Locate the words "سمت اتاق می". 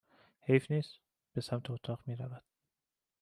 1.41-2.15